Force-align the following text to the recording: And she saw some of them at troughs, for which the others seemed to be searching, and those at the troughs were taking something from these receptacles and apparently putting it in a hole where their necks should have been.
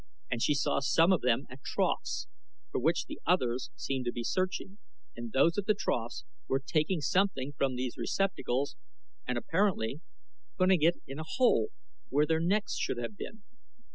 And 0.31 0.41
she 0.41 0.55
saw 0.55 0.79
some 0.79 1.11
of 1.11 1.21
them 1.21 1.45
at 1.51 1.61
troughs, 1.61 2.25
for 2.71 2.79
which 2.81 3.05
the 3.05 3.21
others 3.23 3.69
seemed 3.75 4.05
to 4.05 4.11
be 4.11 4.23
searching, 4.23 4.79
and 5.15 5.31
those 5.31 5.59
at 5.59 5.67
the 5.67 5.75
troughs 5.75 6.25
were 6.47 6.59
taking 6.59 7.01
something 7.01 7.53
from 7.55 7.75
these 7.75 7.99
receptacles 7.99 8.75
and 9.27 9.37
apparently 9.37 10.01
putting 10.57 10.81
it 10.81 10.95
in 11.05 11.19
a 11.19 11.23
hole 11.35 11.67
where 12.09 12.25
their 12.25 12.39
necks 12.39 12.77
should 12.79 12.97
have 12.97 13.15
been. 13.15 13.43